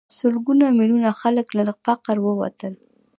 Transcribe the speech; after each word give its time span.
سلګونه 0.17 0.65
میلیونه 0.79 1.09
خلک 1.21 1.47
له 1.57 1.73
فقر 1.85 2.15
ووتل. 2.21 2.73